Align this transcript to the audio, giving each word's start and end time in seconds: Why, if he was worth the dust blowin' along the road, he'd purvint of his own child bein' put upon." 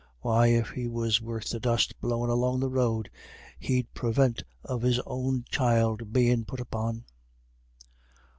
Why, 0.21 0.47
if 0.47 0.71
he 0.71 0.87
was 0.87 1.21
worth 1.21 1.49
the 1.51 1.59
dust 1.59 2.01
blowin' 2.01 2.31
along 2.31 2.59
the 2.59 2.71
road, 2.71 3.11
he'd 3.59 3.93
purvint 3.93 4.41
of 4.63 4.81
his 4.81 4.97
own 5.05 5.45
child 5.51 6.11
bein' 6.11 6.43
put 6.43 6.59
upon." 6.59 7.05